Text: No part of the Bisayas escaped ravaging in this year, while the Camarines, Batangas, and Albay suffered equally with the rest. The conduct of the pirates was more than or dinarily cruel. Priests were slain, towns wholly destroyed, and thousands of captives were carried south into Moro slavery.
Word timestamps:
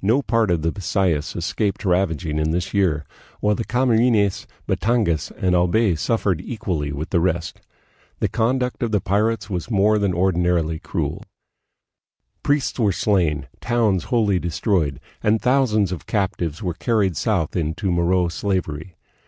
No 0.00 0.22
part 0.22 0.52
of 0.52 0.62
the 0.62 0.70
Bisayas 0.70 1.34
escaped 1.34 1.84
ravaging 1.84 2.38
in 2.38 2.52
this 2.52 2.72
year, 2.72 3.04
while 3.40 3.56
the 3.56 3.64
Camarines, 3.64 4.46
Batangas, 4.68 5.32
and 5.32 5.52
Albay 5.52 5.96
suffered 5.96 6.40
equally 6.40 6.92
with 6.92 7.10
the 7.10 7.18
rest. 7.18 7.60
The 8.20 8.28
conduct 8.28 8.84
of 8.84 8.92
the 8.92 9.00
pirates 9.00 9.50
was 9.50 9.72
more 9.72 9.98
than 9.98 10.12
or 10.12 10.30
dinarily 10.30 10.78
cruel. 10.80 11.24
Priests 12.44 12.78
were 12.78 12.92
slain, 12.92 13.48
towns 13.60 14.04
wholly 14.04 14.38
destroyed, 14.38 15.00
and 15.24 15.42
thousands 15.42 15.90
of 15.90 16.06
captives 16.06 16.62
were 16.62 16.74
carried 16.74 17.16
south 17.16 17.56
into 17.56 17.90
Moro 17.90 18.28
slavery. 18.28 18.94